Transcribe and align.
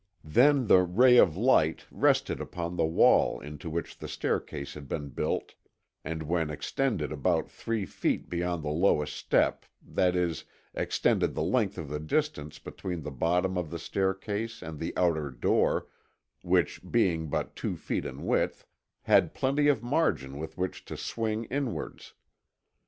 Then 0.25 0.65
the 0.65 0.79
ray 0.81 1.17
of 1.17 1.37
light 1.37 1.85
rested 1.91 2.41
upon 2.41 2.75
the 2.75 2.87
wall 2.87 3.39
into 3.39 3.69
which 3.69 3.99
the 3.99 4.07
staircase 4.07 4.73
had 4.73 4.89
been 4.89 5.09
built 5.09 5.53
and 6.03 6.23
which 6.23 6.49
extended 6.49 7.11
about 7.11 7.51
three 7.51 7.85
feet 7.85 8.27
beyond 8.27 8.63
the 8.63 8.69
lowest 8.71 9.15
step, 9.15 9.63
that 9.85 10.15
is, 10.15 10.43
extended 10.73 11.35
the 11.35 11.43
length 11.43 11.77
of 11.77 11.87
the 11.87 11.99
distance 11.99 12.57
between 12.57 13.03
the 13.03 13.11
bottom 13.11 13.59
of 13.59 13.69
the 13.69 13.77
staircase 13.77 14.63
and 14.63 14.79
the 14.79 14.91
outer 14.97 15.29
door, 15.29 15.85
which, 16.41 16.81
being 16.89 17.27
but 17.27 17.55
two 17.55 17.77
feet 17.77 18.03
in 18.03 18.25
width, 18.25 18.65
had 19.03 19.35
plenty 19.35 19.67
of 19.67 19.83
margin 19.83 20.39
with 20.39 20.57
which 20.57 20.83
to 20.85 20.97
swing 20.97 21.43
inwards. 21.43 22.15